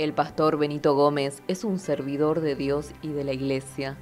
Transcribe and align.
El 0.00 0.14
pastor 0.14 0.56
Benito 0.56 0.94
Gómez 0.94 1.42
es 1.46 1.62
un 1.62 1.78
servidor 1.78 2.40
de 2.40 2.54
Dios 2.54 2.92
y 3.02 3.08
de 3.08 3.22
la 3.22 3.34
Iglesia, 3.34 3.98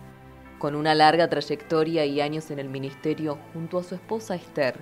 con 0.61 0.77
una 0.77 0.95
larga 0.95 1.29
trayectoria 1.29 2.05
y 2.07 2.21
años 2.21 2.53
en 2.53 2.61
el 2.61 2.69
ministerio 2.69 3.37
junto 3.53 3.79
a 3.79 3.83
su 3.83 3.97
esposa 3.97 4.37
Esther, 4.37 4.77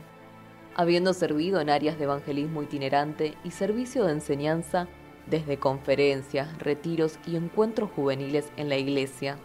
habiendo 0.74 1.14
servido 1.14 1.58
en 1.62 1.70
áreas 1.70 1.96
de 1.96 2.04
evangelismo 2.04 2.62
itinerante 2.62 3.32
y 3.44 3.52
servicio 3.52 4.04
de 4.04 4.12
enseñanza 4.12 4.88
desde 5.26 5.56
conferencias, 5.56 6.58
retiros 6.58 7.18
y 7.26 7.36
encuentros 7.36 7.90
juveniles 7.92 8.52
en 8.58 8.68
la 8.68 8.76
Iglesia. 8.76 9.38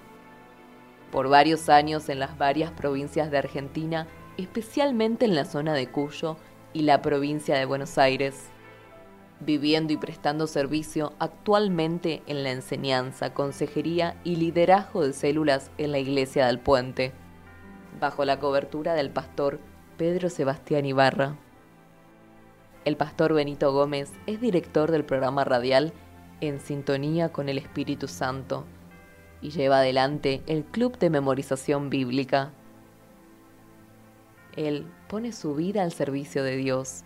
Por 1.09 1.30
varios 1.30 1.69
años 1.69 2.09
en 2.09 2.19
las 2.19 2.38
varias 2.38 2.72
provincias 2.72 3.31
de 3.31 3.38
Argentina, 3.38 4.08
especialmente 4.35 5.23
en 5.23 5.35
la 5.35 5.45
zona 5.45 5.73
de 5.73 5.88
Cuyo 5.88 6.35
y 6.73 6.81
la 6.81 7.02
provincia 7.02 7.55
de 7.55 7.63
Buenos 7.63 7.97
Aires 7.97 8.50
viviendo 9.42 9.92
y 9.92 9.97
prestando 9.97 10.47
servicio 10.47 11.14
actualmente 11.20 12.22
en 12.28 12.44
la 12.44 12.52
enseñanza, 12.52 13.34
consejería 13.34 14.16
y 14.23 14.36
liderazgo 14.36 15.06
de 15.06 15.14
células 15.14 15.72
en 15.78 15.92
la 15.92 16.00
Iglesia 16.00 16.48
del 16.48 16.59
Puente, 16.59 17.11
bajo 18.00 18.23
la 18.23 18.39
cobertura 18.39 18.94
del 18.94 19.09
pastor 19.09 19.59
Pedro 19.98 20.30
Sebastián 20.30 20.86
Ibarra. 20.86 21.36
El 22.86 22.98
pastor 22.98 23.33
Benito 23.33 23.72
Gómez 23.73 24.11
es 24.25 24.39
director 24.42 24.92
del 24.92 25.06
programa 25.06 25.44
radial 25.44 25.94
En 26.39 26.59
Sintonía 26.59 27.30
con 27.30 27.50
el 27.50 27.58
Espíritu 27.58 28.08
Santo 28.08 28.66
y 29.42 29.50
lleva 29.50 29.80
adelante 29.80 30.42
el 30.48 30.64
Club 30.64 30.98
de 30.98 31.09
Memorización 31.09 31.89
Bíblica. 31.89 32.52
Él 34.55 34.86
pone 35.08 35.31
su 35.31 35.55
vida 35.55 35.83
al 35.83 35.92
servicio 35.92 36.44
de 36.44 36.58
Dios. 36.58 37.03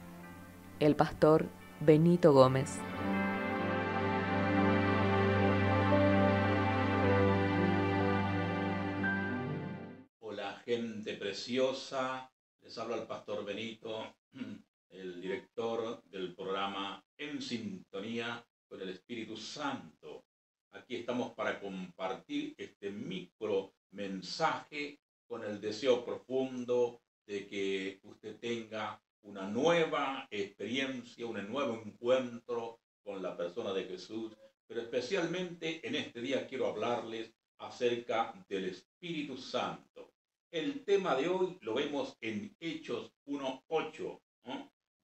El 0.79 0.95
pastor 0.95 1.47
Benito 1.81 2.31
Gómez. 2.31 2.79
Hola 10.19 10.61
gente 10.65 11.15
preciosa, 11.15 12.31
les 12.61 12.77
habla 12.77 12.95
el 12.95 13.07
pastor 13.07 13.43
Benito, 13.43 14.15
el 14.89 15.21
director 15.21 16.01
del 16.05 16.33
programa 16.33 17.03
En 17.17 17.41
Sintonía 17.41 18.45
con 18.67 18.81
el 18.81 18.89
Espíritu 18.89 19.35
Santo. 19.35 20.23
Aquí 20.71 20.95
estamos 20.95 21.33
para 21.33 21.59
compartir 21.59 22.55
este 22.57 22.89
micro 22.89 23.73
mensaje 23.91 24.99
con 25.27 25.43
el 25.43 25.59
deseo 25.59 26.05
profundo 26.05 27.01
de 27.25 27.47
que 27.47 27.99
usted 28.03 28.37
tenga 28.39 29.01
una 29.25 29.47
nueva 29.47 30.27
experiencia, 30.29 31.25
un 31.25 31.49
nuevo 31.49 31.81
encuentro 31.83 32.79
con 33.03 33.21
la 33.21 33.35
persona 33.35 33.73
de 33.73 33.85
Jesús, 33.85 34.33
pero 34.67 34.81
especialmente 34.81 35.85
en 35.85 35.95
este 35.95 36.21
día 36.21 36.47
quiero 36.47 36.67
hablarles 36.67 37.33
acerca 37.57 38.33
del 38.47 38.65
Espíritu 38.65 39.37
Santo. 39.37 40.13
El 40.51 40.83
tema 40.83 41.15
de 41.15 41.27
hoy 41.27 41.57
lo 41.61 41.73
vemos 41.73 42.15
en 42.21 42.55
Hechos 42.59 43.11
1.8. 43.25 44.21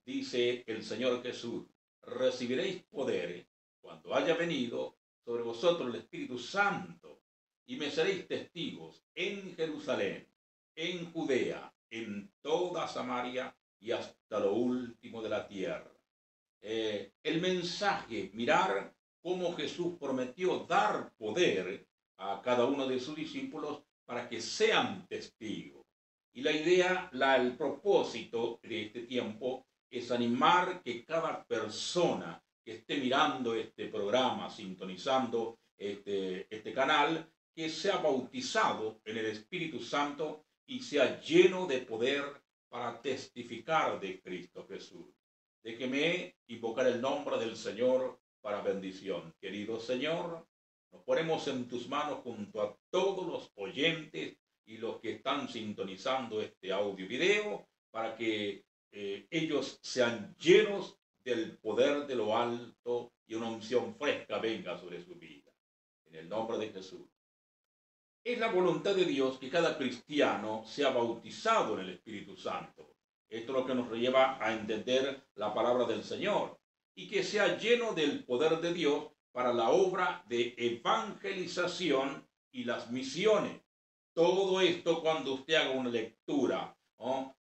Dice 0.04 0.64
el 0.66 0.84
Señor 0.84 1.22
Jesús, 1.22 1.66
recibiréis 2.02 2.84
poder 2.84 3.46
cuando 3.80 4.14
haya 4.14 4.34
venido 4.34 4.96
sobre 5.24 5.42
vosotros 5.42 5.88
el 5.88 6.00
Espíritu 6.00 6.38
Santo 6.38 7.22
y 7.66 7.76
me 7.76 7.90
seréis 7.90 8.26
testigos 8.26 9.04
en 9.14 9.54
Jerusalén, 9.54 10.28
en 10.74 11.12
Judea, 11.12 11.72
en 11.90 12.32
toda 12.40 12.88
Samaria 12.88 13.54
y 13.82 13.90
hasta 13.90 14.38
lo 14.38 14.54
último 14.54 15.20
de 15.20 15.28
la 15.28 15.46
tierra. 15.46 15.92
Eh, 16.60 17.14
el 17.22 17.40
mensaje, 17.40 18.30
mirar 18.32 18.94
cómo 19.20 19.54
Jesús 19.54 19.94
prometió 19.98 20.60
dar 20.60 21.12
poder 21.16 21.86
a 22.18 22.40
cada 22.40 22.64
uno 22.64 22.86
de 22.86 23.00
sus 23.00 23.16
discípulos 23.16 23.82
para 24.04 24.28
que 24.28 24.40
sean 24.40 25.06
testigos. 25.08 25.84
Y 26.32 26.42
la 26.42 26.52
idea, 26.52 27.10
la, 27.12 27.36
el 27.36 27.56
propósito 27.56 28.60
de 28.62 28.86
este 28.86 29.02
tiempo 29.02 29.66
es 29.90 30.10
animar 30.10 30.82
que 30.82 31.04
cada 31.04 31.44
persona 31.44 32.42
que 32.64 32.76
esté 32.76 32.96
mirando 32.98 33.54
este 33.54 33.88
programa, 33.88 34.48
sintonizando 34.48 35.58
este, 35.76 36.46
este 36.48 36.72
canal, 36.72 37.28
que 37.54 37.68
sea 37.68 37.96
bautizado 37.98 39.00
en 39.04 39.18
el 39.18 39.26
Espíritu 39.26 39.80
Santo 39.80 40.46
y 40.66 40.80
sea 40.80 41.20
lleno 41.20 41.66
de 41.66 41.78
poder 41.80 42.41
para 42.72 42.98
testificar 43.02 44.00
de 44.00 44.18
Cristo 44.22 44.66
Jesús. 44.66 45.14
Déjeme 45.62 46.36
invocar 46.46 46.86
el 46.86 47.02
nombre 47.02 47.38
del 47.38 47.54
Señor 47.54 48.18
para 48.40 48.62
bendición. 48.62 49.34
Querido 49.38 49.78
Señor, 49.78 50.46
nos 50.90 51.02
ponemos 51.04 51.46
en 51.48 51.68
tus 51.68 51.86
manos 51.86 52.20
junto 52.20 52.62
a 52.62 52.74
todos 52.88 53.26
los 53.26 53.52
oyentes 53.56 54.38
y 54.64 54.78
los 54.78 55.00
que 55.00 55.12
están 55.12 55.50
sintonizando 55.50 56.40
este 56.40 56.72
audio 56.72 57.06
video 57.06 57.68
para 57.90 58.16
que 58.16 58.64
eh, 58.90 59.26
ellos 59.28 59.78
sean 59.82 60.34
llenos 60.38 60.98
del 61.22 61.58
poder 61.58 62.06
de 62.06 62.14
lo 62.14 62.34
alto 62.34 63.12
y 63.26 63.34
una 63.34 63.50
unción 63.50 63.94
fresca 63.96 64.38
venga 64.38 64.78
sobre 64.78 65.04
su 65.04 65.14
vida. 65.16 65.52
En 66.06 66.14
el 66.14 66.26
nombre 66.26 66.56
de 66.56 66.70
Jesús. 66.70 67.11
Es 68.24 68.38
la 68.38 68.52
voluntad 68.52 68.94
de 68.94 69.04
Dios 69.04 69.36
que 69.40 69.50
cada 69.50 69.76
cristiano 69.76 70.62
sea 70.64 70.90
bautizado 70.90 71.74
en 71.74 71.80
el 71.80 71.90
Espíritu 71.94 72.36
Santo. 72.36 72.94
Esto 73.28 73.52
es 73.52 73.58
lo 73.58 73.66
que 73.66 73.74
nos 73.74 73.90
lleva 73.90 74.38
a 74.40 74.52
entender 74.52 75.26
la 75.34 75.52
palabra 75.52 75.86
del 75.86 76.04
Señor 76.04 76.56
y 76.94 77.08
que 77.08 77.24
sea 77.24 77.58
lleno 77.58 77.94
del 77.94 78.24
poder 78.24 78.60
de 78.60 78.72
Dios 78.72 79.08
para 79.32 79.52
la 79.52 79.70
obra 79.70 80.22
de 80.28 80.54
evangelización 80.56 82.24
y 82.52 82.62
las 82.62 82.92
misiones. 82.92 83.60
Todo 84.14 84.60
esto 84.60 85.02
cuando 85.02 85.34
usted 85.34 85.54
haga 85.54 85.70
una 85.72 85.90
lectura, 85.90 86.76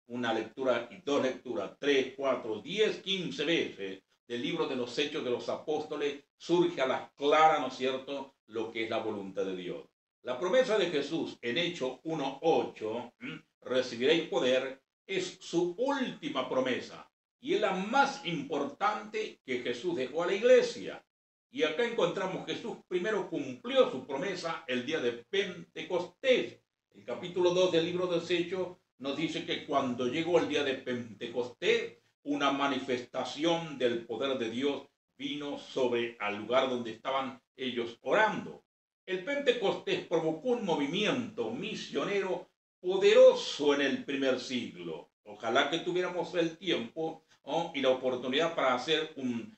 una 0.06 0.32
lectura 0.32 0.88
y 0.90 1.02
dos 1.02 1.22
lecturas, 1.22 1.72
tres, 1.78 2.14
cuatro, 2.16 2.62
diez, 2.62 3.02
quince 3.02 3.44
veces 3.44 4.02
del 4.26 4.40
libro 4.40 4.66
de 4.66 4.76
los 4.76 4.96
Hechos 4.98 5.24
de 5.24 5.30
los 5.30 5.46
Apóstoles, 5.50 6.24
surge 6.38 6.80
a 6.80 6.86
la 6.86 7.12
clara, 7.16 7.60
¿no 7.60 7.66
es 7.66 7.76
cierto?, 7.76 8.36
lo 8.46 8.70
que 8.70 8.84
es 8.84 8.90
la 8.90 9.00
voluntad 9.00 9.44
de 9.44 9.56
Dios. 9.56 9.84
La 10.22 10.38
promesa 10.38 10.76
de 10.76 10.90
Jesús 10.90 11.38
en 11.40 11.56
Hecho 11.56 12.02
1.8, 12.02 13.12
recibiréis 13.62 14.28
poder, 14.28 14.82
es 15.06 15.38
su 15.40 15.74
última 15.78 16.46
promesa 16.46 17.10
y 17.40 17.54
es 17.54 17.60
la 17.62 17.72
más 17.72 18.24
importante 18.26 19.40
que 19.46 19.60
Jesús 19.60 19.96
dejó 19.96 20.22
a 20.22 20.26
la 20.26 20.34
iglesia. 20.34 21.02
Y 21.50 21.62
acá 21.62 21.86
encontramos 21.86 22.44
Jesús 22.44 22.76
primero 22.86 23.30
cumplió 23.30 23.90
su 23.90 24.06
promesa 24.06 24.62
el 24.68 24.84
día 24.84 25.00
de 25.00 25.24
Pentecostés. 25.30 26.60
El 26.90 27.04
capítulo 27.06 27.54
2 27.54 27.72
del 27.72 27.86
libro 27.86 28.06
de 28.06 28.18
Hechos 28.36 28.76
nos 28.98 29.16
dice 29.16 29.46
que 29.46 29.64
cuando 29.64 30.06
llegó 30.06 30.38
el 30.38 30.48
día 30.50 30.62
de 30.62 30.74
Pentecostés, 30.74 31.96
una 32.24 32.52
manifestación 32.52 33.78
del 33.78 34.04
poder 34.04 34.36
de 34.36 34.50
Dios 34.50 34.86
vino 35.16 35.58
sobre 35.58 36.18
al 36.20 36.36
lugar 36.36 36.68
donde 36.68 36.90
estaban 36.90 37.40
ellos 37.56 37.98
orando. 38.02 38.64
El 39.06 39.24
Pentecostés 39.24 40.06
provocó 40.06 40.50
un 40.50 40.64
movimiento 40.64 41.50
misionero 41.50 42.48
poderoso 42.80 43.74
en 43.74 43.82
el 43.82 44.04
primer 44.04 44.40
siglo. 44.40 45.10
Ojalá 45.24 45.70
que 45.70 45.78
tuviéramos 45.78 46.34
el 46.34 46.56
tiempo 46.56 47.24
y 47.74 47.80
la 47.80 47.90
oportunidad 47.90 48.54
para 48.54 48.74
hacer 48.74 49.12
un, 49.16 49.56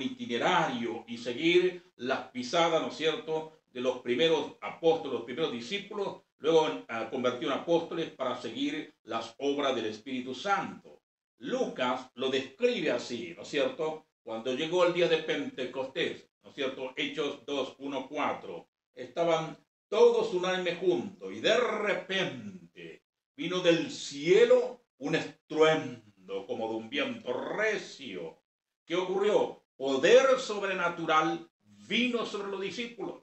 itinerario 0.00 1.04
y 1.06 1.16
seguir 1.16 1.82
las 1.96 2.28
pisadas, 2.30 2.82
¿no 2.82 2.88
es 2.88 2.96
cierto?, 2.96 3.58
de 3.70 3.80
los 3.80 3.98
primeros 4.00 4.52
apóstoles, 4.60 5.14
los 5.14 5.24
primeros 5.24 5.52
discípulos, 5.52 6.22
luego 6.38 6.66
uh, 6.66 7.10
convertió 7.10 7.48
en 7.48 7.58
apóstoles 7.58 8.10
para 8.10 8.40
seguir 8.40 8.94
las 9.02 9.34
obras 9.38 9.74
del 9.74 9.86
Espíritu 9.86 10.34
Santo. 10.34 11.02
Lucas 11.38 12.08
lo 12.14 12.30
describe 12.30 12.92
así, 12.92 13.34
¿no 13.36 13.42
es 13.42 13.48
cierto? 13.48 14.06
Cuando 14.22 14.54
llegó 14.54 14.86
el 14.86 14.94
día 14.94 15.08
de 15.08 15.18
Pentecostés, 15.18 16.28
¿no 16.44 16.50
es 16.50 16.54
cierto? 16.54 16.92
Hechos 16.96 17.44
2, 17.46 17.76
1, 17.78 18.08
4 18.08 18.68
estaban 18.94 19.58
todos 19.88 20.32
unánime 20.34 20.76
juntos 20.76 21.32
y 21.32 21.40
de 21.40 21.56
repente 21.56 23.02
vino 23.34 23.60
del 23.60 23.90
cielo 23.90 24.84
un 24.98 25.14
estruendo 25.16 26.46
como 26.46 26.68
de 26.68 26.76
un 26.76 26.90
viento 26.90 27.32
recio. 27.32 28.40
¿Qué 28.84 28.94
ocurrió? 28.94 29.64
Poder 29.76 30.38
sobrenatural 30.38 31.50
vino 31.62 32.24
sobre 32.26 32.50
los 32.50 32.60
discípulos. 32.60 33.22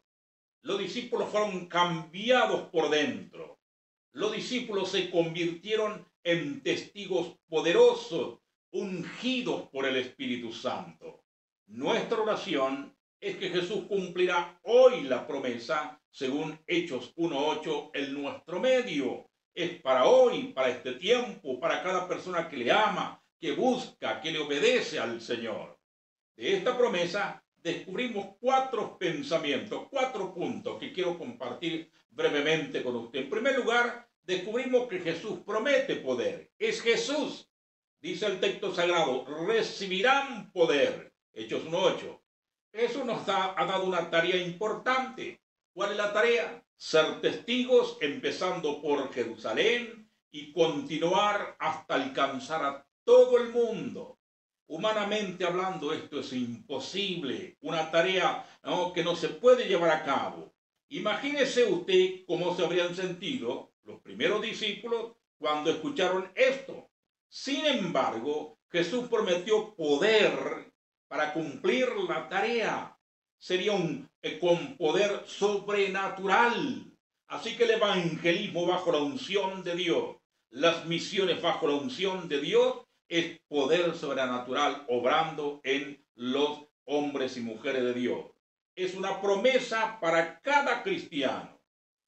Los 0.63 0.79
discípulos 0.79 1.29
fueron 1.29 1.67
cambiados 1.67 2.69
por 2.69 2.89
dentro. 2.89 3.59
Los 4.11 4.33
discípulos 4.33 4.91
se 4.91 5.09
convirtieron 5.09 6.05
en 6.23 6.61
testigos 6.61 7.37
poderosos, 7.47 8.39
ungidos 8.71 9.69
por 9.69 9.85
el 9.85 9.95
Espíritu 9.95 10.51
Santo. 10.51 11.23
Nuestra 11.67 12.21
oración 12.21 12.95
es 13.21 13.37
que 13.37 13.49
Jesús 13.49 13.85
cumplirá 13.87 14.59
hoy 14.63 15.01
la 15.01 15.27
promesa, 15.27 16.01
según 16.09 16.59
Hechos 16.65 17.15
1.8, 17.15 17.91
en 17.93 18.13
nuestro 18.21 18.59
medio. 18.59 19.29
Es 19.53 19.79
para 19.81 20.05
hoy, 20.05 20.51
para 20.53 20.69
este 20.69 20.93
tiempo, 20.93 21.59
para 21.59 21.83
cada 21.83 22.07
persona 22.07 22.49
que 22.49 22.57
le 22.57 22.71
ama, 22.71 23.21
que 23.39 23.51
busca, 23.51 24.19
que 24.19 24.31
le 24.31 24.39
obedece 24.39 24.97
al 24.99 25.21
Señor. 25.21 25.79
De 26.35 26.57
esta 26.57 26.75
promesa 26.75 27.43
descubrimos 27.57 28.37
cuatro 28.39 28.97
pensamientos, 28.97 29.87
cuatro 29.91 30.33
puntos 30.33 30.79
que 30.79 30.91
quiero 30.91 31.19
compartir 31.19 31.91
brevemente 32.09 32.81
con 32.81 32.95
usted. 32.95 33.19
En 33.19 33.29
primer 33.29 33.55
lugar, 33.55 34.09
descubrimos 34.23 34.87
que 34.87 34.99
Jesús 34.99 35.41
promete 35.45 35.97
poder. 35.97 36.51
Es 36.57 36.81
Jesús, 36.81 37.47
dice 37.99 38.25
el 38.25 38.39
texto 38.39 38.73
sagrado, 38.73 39.25
recibirán 39.45 40.51
poder. 40.51 41.13
Hechos 41.33 41.63
1.8. 41.65 42.20
Eso 42.71 43.03
nos 43.03 43.27
ha 43.27 43.53
dado 43.57 43.85
una 43.85 44.09
tarea 44.09 44.37
importante. 44.37 45.41
¿Cuál 45.73 45.91
es 45.91 45.97
la 45.97 46.13
tarea? 46.13 46.63
Ser 46.75 47.21
testigos 47.21 47.97
empezando 48.01 48.81
por 48.81 49.13
Jerusalén 49.13 50.09
y 50.31 50.51
continuar 50.53 51.55
hasta 51.59 51.95
alcanzar 51.95 52.63
a 52.63 52.87
todo 53.03 53.37
el 53.37 53.49
mundo. 53.49 54.17
Humanamente 54.67 55.45
hablando, 55.45 55.93
esto 55.93 56.21
es 56.21 56.31
imposible, 56.31 57.57
una 57.59 57.91
tarea 57.91 58.45
que 58.93 59.03
no 59.03 59.15
se 59.17 59.27
puede 59.29 59.65
llevar 59.65 59.91
a 59.91 60.05
cabo. 60.05 60.53
Imagínese 60.87 61.65
usted 61.65 62.25
cómo 62.25 62.55
se 62.55 62.63
habrían 62.63 62.95
sentido 62.95 63.73
los 63.83 63.99
primeros 64.01 64.41
discípulos 64.41 65.13
cuando 65.37 65.71
escucharon 65.71 66.31
esto. 66.35 66.89
Sin 67.27 67.65
embargo, 67.65 68.59
Jesús 68.69 69.09
prometió 69.09 69.75
poder 69.75 70.70
para 71.11 71.33
cumplir 71.33 71.89
la 72.07 72.29
tarea. 72.29 72.97
Sería 73.37 73.73
un 73.73 74.09
eh, 74.21 74.39
con 74.39 74.77
poder 74.77 75.23
sobrenatural. 75.25 76.89
Así 77.27 77.57
que 77.57 77.65
el 77.65 77.71
evangelismo 77.71 78.65
bajo 78.65 78.93
la 78.93 78.99
unción 78.99 79.61
de 79.61 79.75
Dios, 79.75 80.15
las 80.51 80.85
misiones 80.85 81.41
bajo 81.41 81.67
la 81.67 81.73
unción 81.73 82.29
de 82.29 82.39
Dios, 82.39 82.77
es 83.09 83.41
poder 83.49 83.93
sobrenatural 83.93 84.85
obrando 84.87 85.59
en 85.65 86.01
los 86.15 86.63
hombres 86.85 87.35
y 87.35 87.41
mujeres 87.41 87.83
de 87.83 87.93
Dios. 87.93 88.27
Es 88.73 88.95
una 88.95 89.19
promesa 89.19 89.99
para 89.99 90.39
cada 90.39 90.81
cristiano. 90.81 91.61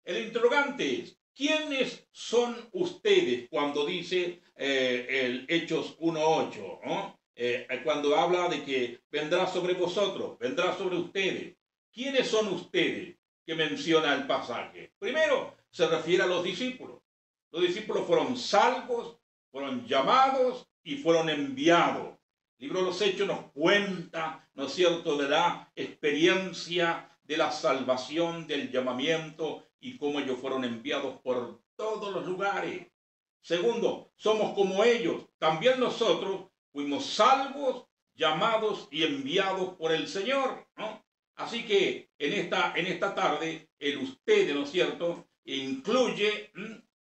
El 0.05 0.27
interrogante 0.27 1.01
es, 1.01 1.19
¿quiénes 1.35 2.07
son 2.11 2.55
ustedes 2.71 3.49
cuando 3.49 3.85
dice 3.85 4.41
eh, 4.55 5.45
Hechos 5.49 5.97
1.8? 5.99 7.17
Eh, 7.35 7.67
cuando 7.83 8.15
habla 8.15 8.47
de 8.47 8.63
que 8.63 9.01
vendrá 9.09 9.47
sobre 9.47 9.73
vosotros, 9.73 10.37
vendrá 10.37 10.77
sobre 10.77 10.97
ustedes. 10.97 11.55
¿Quiénes 11.91 12.27
son 12.27 12.47
ustedes 12.49 13.17
que 13.45 13.55
menciona 13.55 14.13
el 14.15 14.27
pasaje? 14.27 14.93
Primero, 14.99 15.55
se 15.69 15.87
refiere 15.87 16.23
a 16.23 16.27
los 16.27 16.43
discípulos. 16.43 17.01
Los 17.51 17.63
discípulos 17.63 18.05
fueron 18.05 18.37
salvos, 18.37 19.17
fueron 19.51 19.85
llamados 19.87 20.67
y 20.83 20.97
fueron 20.97 21.29
enviados. 21.29 22.17
El 22.57 22.67
libro 22.67 22.79
de 22.79 22.85
los 22.85 23.01
Hechos 23.01 23.27
nos 23.27 23.51
cuenta, 23.51 24.47
¿no 24.53 24.65
es 24.65 24.73
cierto?, 24.73 25.17
de 25.17 25.29
la 25.29 25.71
experiencia 25.75 27.09
de 27.23 27.37
la 27.37 27.51
salvación, 27.51 28.47
del 28.47 28.71
llamamiento 28.71 29.67
y 29.79 29.97
cómo 29.97 30.19
ellos 30.19 30.39
fueron 30.39 30.63
enviados 30.63 31.19
por 31.21 31.61
todos 31.75 32.13
los 32.13 32.25
lugares. 32.25 32.87
Segundo, 33.41 34.11
somos 34.15 34.53
como 34.53 34.83
ellos. 34.83 35.25
También 35.37 35.79
nosotros 35.79 36.52
fuimos 36.73 37.05
salvos, 37.05 37.85
llamados 38.15 38.89
y 38.91 39.03
enviados 39.03 39.75
por 39.77 39.93
el 39.93 40.07
Señor. 40.09 40.67
¿no? 40.75 41.05
Así 41.35 41.63
que 41.65 42.09
en 42.17 42.33
esta, 42.33 42.73
en 42.75 42.87
esta 42.87 43.15
tarde, 43.15 43.69
el 43.79 43.99
usted, 43.99 44.53
¿no 44.53 44.63
es 44.63 44.71
cierto?, 44.71 45.25
incluye 45.45 46.51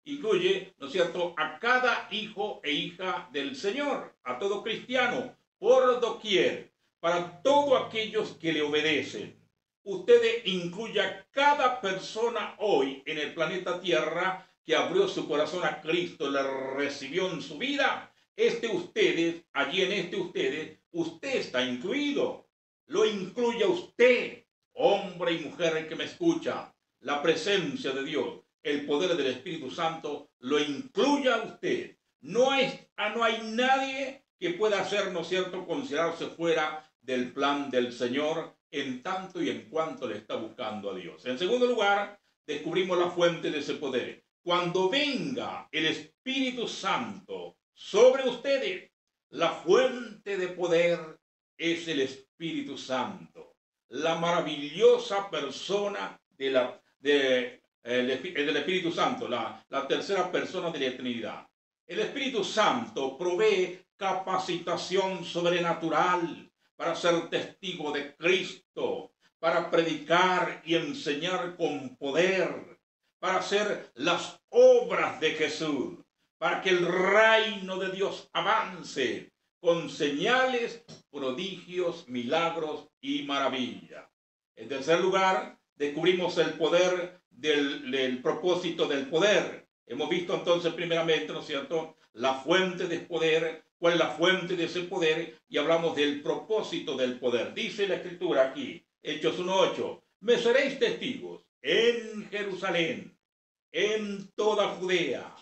incluye, 0.05 0.73
¿no 0.77 0.87
es 0.87 0.93
cierto?, 0.93 1.33
a 1.37 1.59
cada 1.59 2.07
hijo 2.11 2.59
e 2.63 2.71
hija 2.71 3.29
del 3.31 3.55
Señor, 3.55 4.15
a 4.23 4.37
todo 4.37 4.63
cristiano, 4.63 5.35
por 5.57 5.99
doquier, 5.99 6.73
para 6.99 7.41
todos 7.41 7.81
aquellos 7.81 8.31
que 8.31 8.53
le 8.53 8.61
obedecen. 8.61 9.39
Usted 9.83 10.45
incluye 10.45 11.01
a 11.01 11.25
cada 11.31 11.81
persona 11.81 12.55
hoy 12.59 13.03
en 13.05 13.17
el 13.17 13.33
planeta 13.33 13.79
Tierra 13.81 14.47
que 14.65 14.75
abrió 14.75 15.07
su 15.07 15.27
corazón 15.27 15.65
a 15.65 15.81
Cristo, 15.81 16.29
le 16.29 16.41
recibió 16.75 17.29
en 17.29 17.41
su 17.41 17.57
vida. 17.57 18.12
Este 18.35 18.67
ustedes, 18.67 19.43
allí 19.53 19.81
en 19.81 19.91
este 19.91 20.15
ustedes, 20.15 20.79
usted 20.91 21.35
está 21.35 21.63
incluido. 21.63 22.49
Lo 22.87 23.05
incluye 23.05 23.65
usted, 23.65 24.45
hombre 24.73 25.33
y 25.33 25.39
mujer 25.39 25.87
que 25.87 25.95
me 25.95 26.05
escucha. 26.05 26.73
La 26.99 27.21
presencia 27.21 27.91
de 27.91 28.03
Dios 28.03 28.43
el 28.63 28.85
poder 28.85 29.15
del 29.15 29.27
Espíritu 29.27 29.69
Santo 29.69 30.31
lo 30.39 30.59
incluya 30.59 31.43
usted. 31.43 31.97
No, 32.21 32.49
ah, 32.95 33.09
no 33.09 33.23
hay 33.23 33.41
nadie 33.43 34.23
que 34.39 34.51
pueda 34.51 34.81
hacer, 34.81 35.11
¿no 35.11 35.23
cierto?, 35.23 35.65
considerarse 35.67 36.27
fuera 36.27 36.89
del 37.01 37.33
plan 37.33 37.69
del 37.69 37.91
Señor 37.91 38.55
en 38.71 39.03
tanto 39.03 39.43
y 39.43 39.49
en 39.49 39.69
cuanto 39.69 40.07
le 40.07 40.17
está 40.17 40.35
buscando 40.35 40.91
a 40.91 40.95
Dios. 40.95 41.25
En 41.25 41.37
segundo 41.37 41.67
lugar, 41.67 42.19
descubrimos 42.47 42.97
la 42.97 43.11
fuente 43.11 43.51
de 43.51 43.59
ese 43.59 43.75
poder. 43.75 44.23
Cuando 44.41 44.89
venga 44.89 45.67
el 45.71 45.85
Espíritu 45.85 46.67
Santo 46.67 47.57
sobre 47.73 48.27
ustedes, 48.27 48.91
la 49.29 49.51
fuente 49.51 50.37
de 50.37 50.49
poder 50.49 51.19
es 51.57 51.87
el 51.87 52.01
Espíritu 52.01 52.77
Santo, 52.77 53.55
la 53.89 54.15
maravillosa 54.15 55.29
persona 55.29 56.19
de 56.29 56.51
la, 56.51 56.81
de 56.99 57.63
el, 57.83 58.07
del 58.07 58.57
Espíritu 58.57 58.91
Santo, 58.91 59.27
la, 59.27 59.63
la 59.69 59.87
tercera 59.87 60.31
persona 60.31 60.69
de 60.71 60.89
la 60.89 60.97
Trinidad. 60.97 61.47
El 61.85 61.99
Espíritu 61.99 62.43
Santo 62.43 63.17
provee 63.17 63.79
capacitación 63.97 65.25
sobrenatural 65.25 66.51
para 66.75 66.95
ser 66.95 67.29
testigo 67.29 67.91
de 67.91 68.15
Cristo, 68.15 69.13
para 69.39 69.69
predicar 69.69 70.61
y 70.65 70.75
enseñar 70.75 71.55
con 71.57 71.95
poder, 71.97 72.79
para 73.19 73.39
hacer 73.39 73.91
las 73.95 74.39
obras 74.49 75.19
de 75.19 75.31
Jesús, 75.31 75.99
para 76.43 76.61
que 76.61 76.71
el 76.71 76.85
reino 76.85 77.77
de 77.77 77.89
Dios 77.89 78.29
avance 78.33 79.31
con 79.61 79.89
señales, 79.89 80.83
prodigios, 81.09 82.05
milagros 82.09 82.89
y 82.99 83.23
maravillas. 83.23 84.03
En 84.57 84.67
tercer 84.67 84.99
lugar, 84.99 85.57
descubrimos 85.75 86.37
el 86.39 86.55
poder 86.55 87.21
del, 87.29 88.19
propósito 88.21 88.89
del 88.89 89.07
poder. 89.07 89.69
Hemos 89.85 90.09
visto 90.09 90.35
entonces 90.35 90.73
primeramente, 90.73 91.31
¿no 91.31 91.39
es 91.39 91.45
cierto?, 91.45 91.95
la 92.11 92.33
fuente 92.33 92.89
del 92.89 93.07
poder, 93.07 93.63
cuál 93.77 93.93
es 93.93 93.99
la 93.99 94.09
fuente 94.09 94.57
de 94.57 94.65
ese 94.65 94.81
poder, 94.81 95.39
y 95.47 95.57
hablamos 95.57 95.95
del 95.95 96.21
propósito 96.21 96.97
del 96.97 97.19
poder. 97.19 97.53
Dice 97.53 97.87
la 97.87 97.95
escritura 97.95 98.49
aquí, 98.49 98.85
Hechos 99.01 99.39
1.8, 99.39 100.01
me 100.19 100.37
seréis 100.37 100.77
testigos 100.77 101.45
en 101.61 102.29
Jerusalén, 102.29 103.17
en 103.71 104.29
toda 104.35 104.67
Judea, 104.75 105.33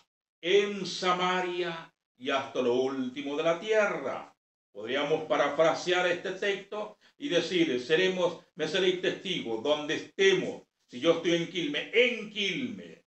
en 0.41 0.85
Samaria 0.85 1.93
y 2.17 2.29
hasta 2.29 2.61
lo 2.61 2.73
último 2.73 3.37
de 3.37 3.43
la 3.43 3.59
tierra. 3.59 4.35
Podríamos 4.71 5.23
parafrasear 5.25 6.07
este 6.07 6.31
texto 6.31 6.97
y 7.17 7.29
decir, 7.29 7.79
seremos, 7.81 8.39
me 8.55 8.67
seréis 8.67 9.01
testigos 9.01 9.61
donde 9.63 9.95
estemos, 9.95 10.63
si 10.87 10.99
yo 10.99 11.13
estoy 11.13 11.35
en 11.35 11.49
Quilme, 11.49 11.91
en 11.93 12.29
Quilme, 12.29 13.05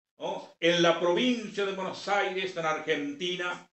en 0.61 0.83
la 0.83 0.99
provincia 0.99 1.65
de 1.65 1.73
Buenos 1.73 2.09
Aires, 2.09 2.57
en 2.57 2.65
Argentina, 2.65 3.71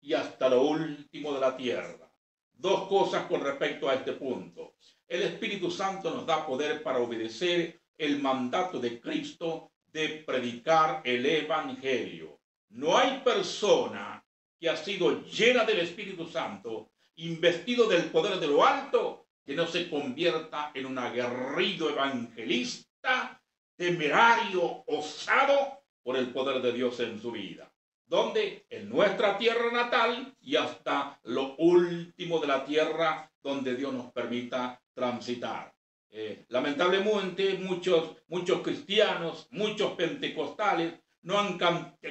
y 0.00 0.14
hasta 0.14 0.48
lo 0.48 0.62
último 0.62 1.32
de 1.34 1.40
la 1.40 1.56
tierra. 1.56 2.10
Dos 2.52 2.88
cosas 2.88 3.26
con 3.26 3.42
respecto 3.42 3.88
a 3.88 3.94
este 3.94 4.12
punto. 4.12 4.74
El 5.06 5.22
Espíritu 5.22 5.70
Santo 5.70 6.10
nos 6.10 6.26
da 6.26 6.46
poder 6.46 6.82
para 6.82 6.98
obedecer 6.98 7.80
el 7.96 8.20
mandato 8.20 8.78
de 8.78 9.00
Cristo 9.00 9.72
de 9.86 10.22
predicar 10.26 11.02
el 11.04 11.24
Evangelio. 11.24 12.37
No 12.70 12.96
hay 12.96 13.20
persona 13.20 14.24
que 14.58 14.68
ha 14.68 14.76
sido 14.76 15.22
llena 15.24 15.64
del 15.64 15.80
Espíritu 15.80 16.26
Santo, 16.26 16.90
investido 17.16 17.88
del 17.88 18.04
poder 18.04 18.38
de 18.38 18.46
lo 18.46 18.64
alto, 18.64 19.26
que 19.44 19.54
no 19.54 19.66
se 19.66 19.88
convierta 19.88 20.72
en 20.74 20.86
un 20.86 20.98
aguerrido 20.98 21.88
evangelista 21.88 23.40
temerario, 23.76 24.84
osado 24.86 25.82
por 26.02 26.16
el 26.16 26.32
poder 26.32 26.60
de 26.60 26.72
Dios 26.72 27.00
en 27.00 27.20
su 27.20 27.32
vida. 27.32 27.72
Donde 28.04 28.66
en 28.68 28.88
nuestra 28.88 29.38
tierra 29.38 29.70
natal 29.70 30.34
y 30.40 30.56
hasta 30.56 31.18
lo 31.24 31.54
último 31.56 32.40
de 32.40 32.46
la 32.46 32.64
tierra 32.64 33.30
donde 33.42 33.76
Dios 33.76 33.92
nos 33.92 34.12
permita 34.12 34.82
transitar. 34.94 35.74
Eh, 36.10 36.46
lamentablemente 36.48 37.54
muchos, 37.54 38.16
muchos 38.26 38.62
cristianos, 38.62 39.46
muchos 39.50 39.92
pentecostales 39.92 40.94
no 41.22 41.38
han 41.38 41.58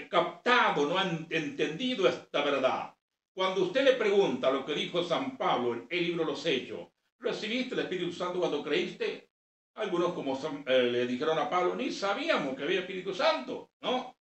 captado, 0.10 0.86
no 0.88 0.98
han 0.98 1.28
entendido 1.30 2.08
esta 2.08 2.44
verdad. 2.44 2.94
Cuando 3.34 3.64
usted 3.64 3.84
le 3.84 3.94
pregunta 3.94 4.52
lo 4.52 4.66
que 4.66 4.74
dijo 4.74 5.04
San 5.04 5.38
Pablo 5.38 5.74
en 5.74 5.88
el 5.90 6.04
libro 6.04 6.26
Los 6.26 6.46
Hechos, 6.46 6.88
¿recibiste 7.20 7.76
el 7.76 7.82
Espíritu 7.82 8.12
Santo 8.12 8.40
cuando 8.40 8.64
creíste? 8.64 9.30
Algunos, 9.76 10.14
como 10.14 10.40
eh, 10.66 10.84
le 10.84 11.06
dijeron 11.06 11.38
a 11.38 11.50
Pablo, 11.50 11.76
ni 11.76 11.92
sabíamos 11.92 12.56
que 12.56 12.64
había 12.64 12.80
Espíritu 12.80 13.14
Santo, 13.14 13.70
¿no? 13.82 14.16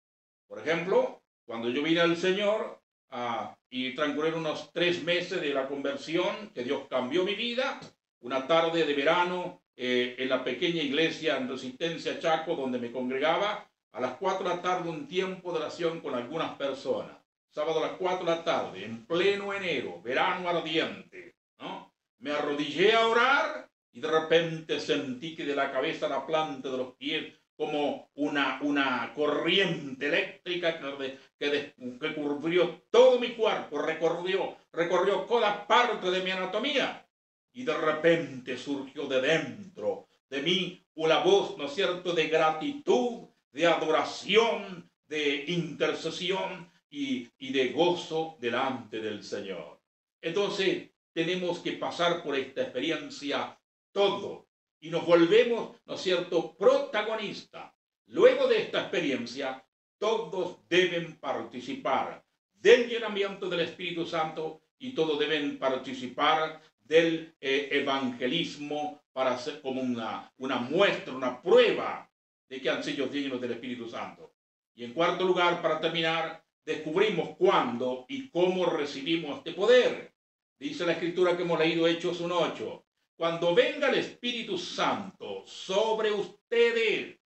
Por 0.47 0.59
ejemplo, 0.59 1.23
cuando 1.47 1.71
yo 1.71 1.83
vine 1.83 2.01
al 2.01 2.17
Señor 2.17 2.79
ah, 3.11 3.57
y 3.71 3.95
transcurrieron 3.95 4.41
unos 4.41 4.71
tres 4.73 5.03
meses 5.03 5.41
de 5.41 5.55
la 5.55 5.67
conversión, 5.67 6.51
que 6.55 6.63
Dios 6.63 6.83
cambió 6.91 7.25
mi 7.25 7.35
vida, 7.35 7.81
una 8.21 8.47
tarde 8.47 8.85
de 8.85 8.95
verano 8.95 9.63
eh, 9.77 10.17
en 10.19 10.29
la 10.29 10.45
pequeña 10.45 10.83
iglesia 10.83 11.37
en 11.37 11.49
Resistencia 11.49 12.19
Chaco, 12.19 12.55
donde 12.55 12.79
me 12.79 12.93
congregaba, 12.93 13.67
a 13.97 14.01
las 14.01 14.19
4 14.19 14.47
de 14.47 14.55
la 14.55 14.61
tarde 14.61 14.91
un 14.91 15.09
tiempo 15.09 15.53
de 15.53 15.59
oración 15.59 16.01
con 16.01 16.15
algunas 16.15 16.55
personas. 16.57 17.17
Sábado 17.49 17.83
a 17.83 17.89
las 17.89 17.97
4 17.97 18.27
de 18.27 18.31
la 18.31 18.45
tarde, 18.45 18.85
en 18.85 19.07
pleno 19.07 19.55
enero, 19.55 20.03
verano 20.03 20.51
ardiente, 20.51 21.37
¿no? 21.59 21.95
Me 22.19 22.31
arrodillé 22.31 22.93
a 22.93 23.07
orar 23.07 23.71
y 23.93 24.01
de 24.01 24.09
repente 24.09 24.81
sentí 24.81 25.35
que 25.35 25.47
de 25.47 25.57
la 25.57 25.73
cabeza 25.73 26.07
a 26.07 26.11
la 26.11 26.27
planta 26.27 26.69
de 26.69 26.77
los 26.77 26.95
pies 26.97 27.33
como 27.57 28.11
una, 28.17 28.59
una 28.61 29.15
corriente 29.15 30.09
eléctrica 30.09 30.79
que, 30.79 31.19
que, 31.39 31.75
que 31.99 32.15
cubrió 32.15 32.83
todo 32.91 33.19
mi 33.19 33.31
cuerpo, 33.31 33.79
recorrió, 33.79 34.59
recorrió 34.73 35.27
cada 35.27 35.67
parte 35.67 36.11
de 36.11 36.21
mi 36.21 36.33
anatomía. 36.33 37.09
Y 37.55 37.65
de 37.65 37.75
repente 37.75 38.59
surgió 38.59 39.07
de 39.07 39.23
dentro 39.23 40.07
de 40.29 40.43
mí 40.43 40.85
una 40.97 41.21
voz, 41.21 41.57
¿no 41.57 41.65
es 41.65 41.75
cierto?, 41.75 42.13
de 42.13 42.29
gratitud, 42.29 43.29
de 43.57 43.67
adoración, 43.67 44.91
de 45.09 45.45
intercesión 45.49 46.71
y, 46.91 47.27
y 47.39 47.55
de 47.55 47.71
gozo 47.73 48.37
delante 48.39 49.01
del 49.01 49.25
Señor. 49.25 49.81
Entonces, 50.21 50.91
tenemos 51.15 51.61
que 51.61 51.73
pasar 51.73 52.23
por 52.23 52.37
esta 52.37 52.61
experiencia 52.61 53.59
todo 53.93 54.47
y 54.79 54.91
nos 54.91 55.07
volvemos, 55.07 55.75
¿no 55.87 55.95
es 55.95 56.03
cierto?, 56.03 56.55
protagonistas. 56.55 57.73
Luego 58.09 58.47
de 58.47 58.61
esta 58.61 58.83
experiencia, 58.83 59.67
todos 59.97 60.59
deben 60.69 61.17
participar 61.17 62.23
del 62.53 62.91
llenamiento 62.91 63.49
del 63.49 63.61
Espíritu 63.61 64.05
Santo 64.05 64.61
y 64.79 64.93
todos 64.93 65.19
deben 65.19 65.59
participar 65.59 66.61
del 66.79 67.35
eh, 67.41 67.71
evangelismo 67.73 69.03
para 69.15 69.33
hacer 69.33 69.63
como 69.63 69.81
una, 69.81 70.31
una 70.37 70.57
muestra, 70.57 71.15
una 71.15 71.41
prueba 71.41 72.07
de 72.49 72.61
que 72.61 72.71
han 72.71 72.83
sido 72.83 73.11
llenos 73.11 73.41
del 73.41 73.53
Espíritu 73.53 73.89
Santo. 73.89 74.35
Y 74.75 74.85
en 74.85 74.93
cuarto 74.93 75.25
lugar, 75.25 75.63
para 75.63 75.81
terminar, 75.81 76.45
descubrimos 76.65 77.37
cuándo 77.37 78.05
y 78.09 78.29
cómo 78.31 78.67
recibimos 78.67 79.39
este 79.39 79.53
poder. 79.53 80.13
Dice 80.59 80.87
la 80.87 80.93
escritura 80.93 81.37
que 81.37 81.43
hemos 81.43 81.59
leído 81.59 81.87
Hechos 81.87 82.23
1.8 82.23 82.87
cuando 83.17 83.55
venga 83.55 83.89
el 83.89 83.99
Espíritu 83.99 84.59
Santo 84.59 85.43
sobre 85.47 86.13
ustedes, 86.13 87.19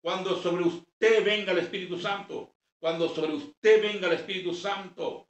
cuando 0.00 0.40
sobre 0.40 0.62
usted 0.64 1.24
venga 1.24 1.52
el 1.52 1.58
Espíritu 1.58 1.98
Santo, 1.98 2.54
cuando 2.78 3.08
sobre 3.08 3.32
usted 3.32 3.82
venga 3.82 4.06
el 4.06 4.14
Espíritu 4.14 4.54
Santo. 4.54 5.28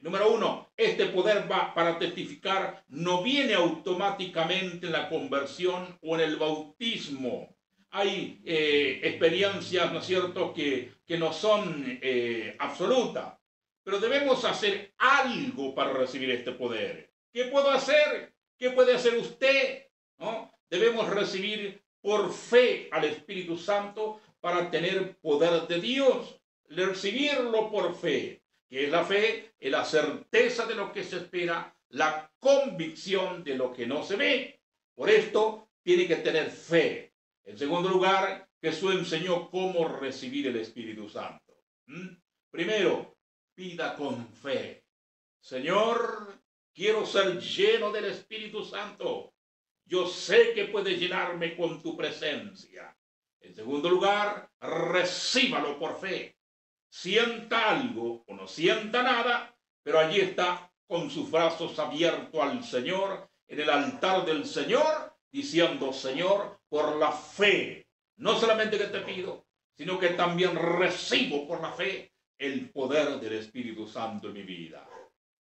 Número 0.00 0.34
uno, 0.34 0.68
este 0.76 1.06
poder 1.06 1.50
va 1.50 1.72
para 1.72 1.98
testificar, 1.98 2.84
no 2.88 3.22
viene 3.22 3.54
automáticamente 3.54 4.86
en 4.86 4.92
la 4.92 5.08
conversión 5.08 5.98
o 6.02 6.14
en 6.14 6.20
el 6.20 6.36
bautismo. 6.36 7.53
Hay 7.96 8.40
eh, 8.44 8.98
experiencias, 9.04 9.92
¿no 9.92 10.00
es 10.00 10.06
cierto?, 10.06 10.52
que, 10.52 10.94
que 11.06 11.16
no 11.16 11.32
son 11.32 12.00
eh, 12.02 12.56
absolutas, 12.58 13.38
pero 13.84 14.00
debemos 14.00 14.44
hacer 14.44 14.94
algo 14.98 15.76
para 15.76 15.92
recibir 15.92 16.28
este 16.32 16.50
poder. 16.50 17.12
¿Qué 17.32 17.44
puedo 17.44 17.70
hacer? 17.70 18.34
¿Qué 18.58 18.70
puede 18.70 18.94
hacer 18.94 19.16
usted? 19.16 19.86
¿No? 20.18 20.52
Debemos 20.68 21.08
recibir 21.08 21.84
por 22.00 22.32
fe 22.32 22.88
al 22.90 23.04
Espíritu 23.04 23.56
Santo 23.56 24.20
para 24.40 24.72
tener 24.72 25.16
poder 25.18 25.68
de 25.68 25.80
Dios. 25.80 26.40
Recibirlo 26.70 27.70
por 27.70 27.94
fe, 27.94 28.42
que 28.68 28.86
es 28.86 28.90
la 28.90 29.04
fe, 29.04 29.52
es 29.60 29.70
la 29.70 29.84
certeza 29.84 30.66
de 30.66 30.74
lo 30.74 30.92
que 30.92 31.04
se 31.04 31.18
espera, 31.18 31.76
la 31.90 32.28
convicción 32.40 33.44
de 33.44 33.54
lo 33.54 33.72
que 33.72 33.86
no 33.86 34.02
se 34.02 34.16
ve. 34.16 34.60
Por 34.96 35.10
esto 35.10 35.68
tiene 35.84 36.08
que 36.08 36.16
tener 36.16 36.50
fe. 36.50 37.13
En 37.44 37.58
segundo 37.58 37.88
lugar, 37.88 38.48
Jesús 38.60 38.94
enseñó 38.94 39.50
cómo 39.50 39.88
recibir 39.88 40.46
el 40.46 40.56
Espíritu 40.56 41.08
Santo. 41.08 41.54
¿Mm? 41.86 42.08
Primero, 42.50 43.16
pida 43.54 43.94
con 43.94 44.26
fe. 44.28 44.84
Señor, 45.40 46.44
Quiero 46.74 47.06
ser 47.06 47.40
lleno 47.40 47.92
del 47.92 48.06
Espíritu 48.06 48.64
Santo. 48.64 49.32
Yo 49.84 50.08
sé 50.08 50.52
que 50.54 50.64
puedes 50.64 50.98
llenarme 50.98 51.56
con 51.56 51.80
tu 51.80 51.96
presencia. 51.96 52.96
En 53.40 53.54
segundo 53.54 53.88
lugar, 53.88 54.50
recíbalo 54.60 55.78
por 55.78 56.00
fe. 56.00 56.36
Sienta 56.88 57.70
algo 57.70 58.24
o 58.26 58.34
no 58.34 58.48
sienta 58.48 59.04
nada, 59.04 59.56
pero 59.84 60.00
allí 60.00 60.18
está 60.18 60.72
con 60.88 61.08
sus 61.10 61.30
brazos 61.30 61.78
abiertos 61.78 62.40
al 62.42 62.64
Señor, 62.64 63.30
en 63.46 63.60
el 63.60 63.70
altar 63.70 64.26
del 64.26 64.44
Señor, 64.44 65.16
diciendo, 65.30 65.92
Señor, 65.92 66.60
por 66.74 66.96
la 66.96 67.12
fe, 67.12 67.86
no 68.16 68.36
solamente 68.36 68.76
que 68.76 68.88
te 68.88 68.98
pido, 69.02 69.46
sino 69.76 69.96
que 69.96 70.08
también 70.08 70.56
recibo 70.56 71.46
por 71.46 71.60
la 71.60 71.70
fe 71.70 72.10
el 72.36 72.68
poder 72.70 73.20
del 73.20 73.34
Espíritu 73.34 73.86
Santo 73.86 74.26
en 74.26 74.32
mi 74.32 74.42
vida. 74.42 74.84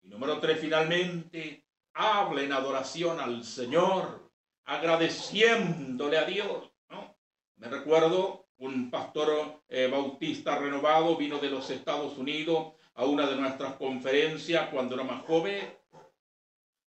Y 0.01 0.07
número 0.07 0.39
tres, 0.39 0.59
finalmente, 0.59 1.65
habla 1.93 2.41
en 2.41 2.51
adoración 2.51 3.19
al 3.19 3.43
Señor, 3.43 4.31
agradeciéndole 4.65 6.17
a 6.17 6.23
Dios. 6.23 6.71
¿no? 6.89 7.15
Me 7.57 7.67
recuerdo 7.67 8.47
un 8.57 8.89
pastor 8.89 9.61
eh, 9.67 9.85
bautista 9.85 10.57
renovado 10.57 11.15
vino 11.15 11.37
de 11.37 11.51
los 11.51 11.69
Estados 11.69 12.17
Unidos 12.17 12.73
a 12.95 13.05
una 13.05 13.27
de 13.27 13.35
nuestras 13.35 13.75
conferencias 13.75 14.69
cuando 14.69 14.95
era 14.95 15.03
más 15.03 15.23
joven 15.25 15.77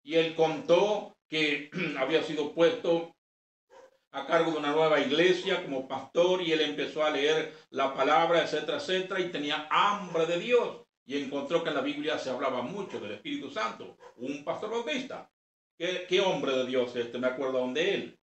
y 0.03 0.17
él 0.17 0.35
contó 0.35 1.17
que 1.29 1.71
había 1.97 2.25
sido 2.25 2.53
puesto 2.53 3.15
a 4.13 4.27
cargo 4.27 4.53
de 4.53 4.59
una 4.59 4.73
nueva 4.73 5.01
iglesia 5.01 5.63
como 5.63 5.89
pastor 5.89 6.43
y 6.43 6.53
él 6.53 6.61
empezó 6.61 7.03
a 7.05 7.11
leer 7.11 7.53
la 7.71 7.95
palabra, 7.95 8.43
etcétera, 8.43 8.77
etcétera, 8.77 9.21
y 9.21 9.31
tenía 9.31 9.67
hambre 9.71 10.27
de 10.27 10.39
Dios 10.39 10.83
y 11.05 11.19
encontró 11.19 11.63
que 11.63 11.71
en 11.71 11.77
la 11.77 11.81
Biblia 11.81 12.19
se 12.19 12.31
hablaba 12.31 12.63
mucho 12.63 13.01
del 13.01 13.13
Espíritu 13.13 13.51
Santo. 13.51 13.97
Un 14.17 14.45
pastor 14.45 14.71
bautista. 14.71 15.31
¿Qué, 15.77 16.07
qué 16.09 16.21
hombre 16.21 16.53
de 16.53 16.67
Dios 16.67 16.95
este? 16.95 17.19
Me 17.19 17.27
acuerdo 17.27 17.59
aún 17.59 17.75
de 17.75 17.95
él. 17.95 18.19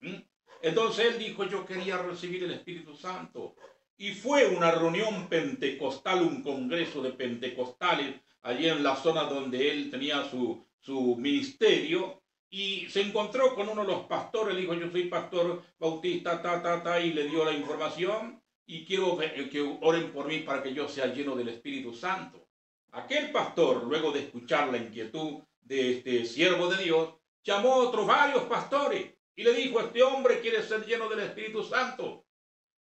Entonces 0.62 1.12
él 1.12 1.18
dijo, 1.18 1.44
yo 1.44 1.66
quería 1.66 1.98
recibir 1.98 2.44
el 2.44 2.52
Espíritu 2.52 2.96
Santo. 2.96 3.54
Y 3.96 4.12
fue 4.12 4.46
una 4.46 4.72
reunión 4.72 5.28
pentecostal, 5.28 6.22
un 6.22 6.42
congreso 6.42 7.00
de 7.00 7.12
pentecostales, 7.12 8.20
allí 8.42 8.68
en 8.68 8.82
la 8.82 8.96
zona 8.96 9.24
donde 9.24 9.70
él 9.70 9.90
tenía 9.90 10.24
su, 10.24 10.64
su 10.80 11.16
ministerio. 11.16 12.23
Y 12.56 12.88
se 12.88 13.00
encontró 13.00 13.52
con 13.56 13.68
uno 13.68 13.84
de 13.84 13.90
los 13.90 14.06
pastores, 14.06 14.54
le 14.54 14.60
dijo, 14.60 14.74
yo 14.74 14.88
soy 14.88 15.08
pastor 15.08 15.60
bautista, 15.76 16.40
ta, 16.40 16.62
ta, 16.62 16.84
ta, 16.84 17.00
y 17.00 17.12
le 17.12 17.24
dio 17.24 17.44
la 17.44 17.50
información. 17.50 18.40
Y 18.64 18.84
quiero 18.84 19.18
que 19.18 19.78
oren 19.80 20.12
por 20.12 20.28
mí 20.28 20.38
para 20.38 20.62
que 20.62 20.72
yo 20.72 20.88
sea 20.88 21.06
lleno 21.06 21.34
del 21.34 21.48
Espíritu 21.48 21.92
Santo. 21.92 22.46
Aquel 22.92 23.32
pastor, 23.32 23.82
luego 23.82 24.12
de 24.12 24.20
escuchar 24.20 24.68
la 24.68 24.78
inquietud 24.78 25.42
de 25.62 25.98
este 25.98 26.24
siervo 26.26 26.68
de 26.68 26.84
Dios, 26.84 27.14
llamó 27.42 27.72
a 27.72 27.88
otros 27.88 28.06
varios 28.06 28.44
pastores 28.44 29.12
y 29.34 29.42
le 29.42 29.52
dijo, 29.52 29.80
este 29.80 30.04
hombre 30.04 30.40
quiere 30.40 30.62
ser 30.62 30.86
lleno 30.86 31.08
del 31.08 31.26
Espíritu 31.26 31.64
Santo. 31.64 32.24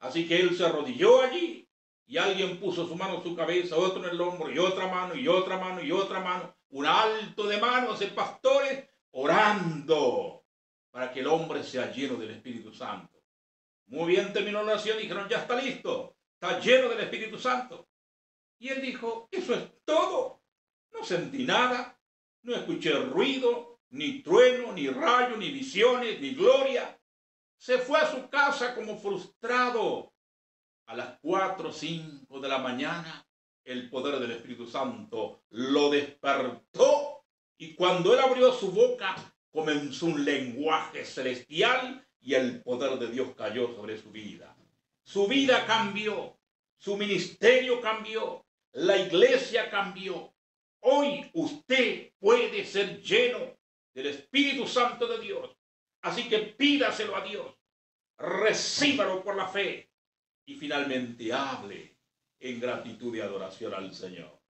Así 0.02 0.28
que 0.28 0.40
él 0.40 0.56
se 0.56 0.68
arrodilló 0.68 1.24
allí 1.24 1.68
y 2.06 2.18
alguien 2.18 2.60
puso 2.60 2.88
su 2.88 2.96
mano 2.96 3.16
en 3.16 3.24
su 3.24 3.36
cabeza, 3.36 3.76
otro 3.76 4.04
en 4.04 4.12
el 4.12 4.22
hombro 4.22 4.52
y 4.52 4.60
otra 4.60 4.86
mano 4.86 5.16
y 5.16 5.28
otra 5.28 5.58
mano 5.58 5.82
y 5.82 5.92
otra 5.92 6.20
mano, 6.20 6.56
un 6.70 6.86
alto 6.86 7.48
de 7.48 7.58
manos 7.58 8.00
de 8.00 8.08
pastores 8.10 8.93
orando 9.14 10.46
para 10.92 11.12
que 11.12 11.22
el 11.22 11.28
hombre 11.28 11.64
sea 11.64 11.92
lleno 11.92 12.16
del 12.16 12.32
Espíritu 12.32 12.74
Santo. 12.74 13.24
Muy 13.88 14.14
bien 14.14 14.32
terminó 14.32 14.64
la 14.64 14.74
oración 14.74 14.98
y 15.00 15.04
dijeron, 15.04 15.28
ya 15.28 15.40
está 15.40 15.60
listo, 15.60 16.16
está 16.34 16.60
lleno 16.60 16.90
del 16.90 17.00
Espíritu 17.00 17.38
Santo. 17.38 17.88
Y 18.60 18.70
él 18.70 18.82
dijo, 18.82 19.28
eso 19.32 19.54
es 19.56 19.64
todo. 19.84 20.42
No 20.92 21.04
sentí 21.04 21.44
nada, 21.44 22.00
no 22.44 22.56
escuché 22.56 22.92
ruido, 22.94 23.82
ni 23.90 24.22
trueno, 24.22 24.72
ni 24.74 24.88
rayo, 24.88 25.38
ni 25.38 25.52
visiones, 25.52 26.20
ni 26.20 26.34
gloria. 26.34 27.00
Se 27.58 27.80
fue 27.80 28.00
a 28.00 28.12
su 28.12 28.30
casa 28.30 28.76
como 28.76 28.98
frustrado. 28.98 30.14
A 30.88 30.96
las 30.96 31.18
cuatro 31.22 31.70
o 31.70 31.74
cinco 31.74 32.40
de 32.40 32.50
la 32.50 32.58
mañana, 32.58 33.26
el 33.64 33.90
poder 33.90 34.20
del 34.20 34.32
Espíritu 34.32 34.68
Santo 34.68 35.44
lo 35.50 35.90
despertó 35.90 36.93
y 37.64 37.76
cuando 37.76 38.14
él 38.14 38.20
abrió 38.20 38.52
su 38.52 38.74
boca, 38.74 39.16
comenzó 39.50 40.08
un 40.08 40.26
lenguaje 40.26 41.06
celestial 41.06 42.06
y 42.20 42.34
el 42.34 42.62
poder 42.62 43.00
de 43.00 43.08
Dios 43.08 43.34
cayó 43.38 43.74
sobre 43.74 43.98
su 43.98 44.12
vida. 44.12 44.54
Su 45.02 45.28
vida 45.30 45.66
cambió, 45.66 46.38
su 46.78 46.98
ministerio 46.98 47.80
cambió, 47.80 48.46
la 48.74 48.98
iglesia 48.98 49.70
cambió. 49.70 50.34
Hoy 50.82 51.32
usted 51.32 52.12
puede 52.20 52.66
ser 52.66 53.02
lleno 53.02 53.40
del 53.94 54.08
Espíritu 54.08 54.68
Santo 54.68 55.08
de 55.08 55.20
Dios. 55.20 55.56
Así 56.02 56.28
que 56.28 56.40
pídaselo 56.40 57.16
a 57.16 57.22
Dios. 57.22 57.56
Recíbalo 58.18 59.24
por 59.24 59.38
la 59.38 59.48
fe. 59.48 59.90
Y 60.46 60.56
finalmente 60.56 61.32
hable 61.32 61.96
en 62.42 62.60
gratitud 62.60 63.16
y 63.16 63.22
adoración 63.22 63.74
al 63.74 63.94
Señor. 63.94 64.43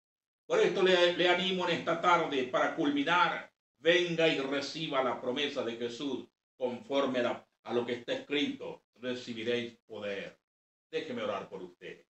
Por 0.52 0.60
esto 0.60 0.82
le, 0.82 1.28
animo 1.30 1.66
en 1.66 1.78
esta 1.78 1.98
tarde 1.98 2.42
para 2.44 2.76
culminar. 2.76 3.50
Venga 3.78 4.28
y 4.28 4.38
reciba 4.38 5.02
la 5.02 5.18
promesa 5.18 5.64
de 5.64 5.76
Jesús 5.76 6.28
conforme 6.58 7.20
a, 7.20 7.48
a 7.62 7.72
lo 7.72 7.86
que 7.86 7.94
está 7.94 8.12
escrito, 8.12 8.84
recibiréis 8.96 9.78
poder. 9.86 10.38
Déjeme 10.90 11.22
orar 11.22 11.48
por 11.48 11.62
usted. 11.62 12.04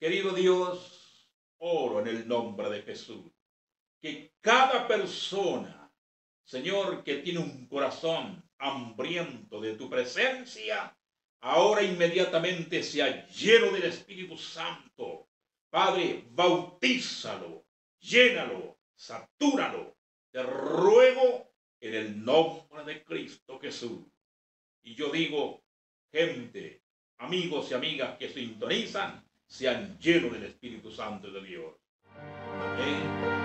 Querido 0.00 0.32
Dios, 0.32 1.30
oro 1.58 2.00
en 2.00 2.08
el 2.08 2.26
nombre 2.26 2.68
de 2.70 2.82
Jesús. 2.82 3.30
Que 4.02 4.32
cada 4.40 4.88
persona, 4.88 5.94
Señor, 6.42 7.04
que 7.04 7.18
tiene 7.18 7.38
un 7.38 7.68
corazón 7.68 8.50
hambriento 8.58 9.60
de 9.60 9.76
tu 9.76 9.88
presencia, 9.88 10.98
ahora 11.38 11.84
inmediatamente 11.84 12.82
sea 12.82 13.28
lleno 13.28 13.70
del 13.70 13.84
Espíritu 13.84 14.36
Santo. 14.36 15.29
Padre, 15.70 16.24
bautízalo, 16.30 17.64
llénalo, 18.00 18.78
satúralo. 18.94 19.96
Te 20.32 20.42
ruego 20.42 21.52
en 21.80 21.94
el 21.94 22.24
nombre 22.24 22.84
de 22.84 23.04
Cristo 23.04 23.58
Jesús. 23.60 24.00
Y 24.82 24.94
yo 24.94 25.10
digo, 25.10 25.62
gente, 26.12 26.82
amigos 27.18 27.70
y 27.70 27.74
amigas 27.74 28.18
que 28.18 28.28
sintonizan, 28.28 29.24
sean 29.46 29.98
llenos 29.98 30.32
del 30.32 30.44
Espíritu 30.44 30.90
Santo 30.90 31.30
de 31.30 31.42
Dios. 31.42 31.74
Amén. 32.14 33.39